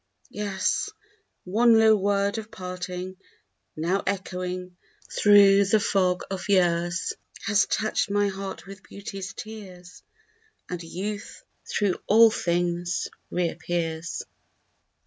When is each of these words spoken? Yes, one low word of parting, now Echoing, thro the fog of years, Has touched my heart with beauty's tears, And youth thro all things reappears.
Yes, 0.31 0.89
one 1.43 1.77
low 1.77 1.95
word 1.95 2.39
of 2.39 2.49
parting, 2.49 3.17
now 3.77 4.01
Echoing, 4.07 4.75
thro 5.11 5.63
the 5.63 5.79
fog 5.79 6.23
of 6.31 6.49
years, 6.49 7.13
Has 7.45 7.67
touched 7.67 8.09
my 8.09 8.27
heart 8.27 8.65
with 8.65 8.81
beauty's 8.81 9.31
tears, 9.31 10.01
And 10.67 10.81
youth 10.81 11.43
thro 11.67 11.93
all 12.07 12.31
things 12.31 13.09
reappears. 13.29 14.23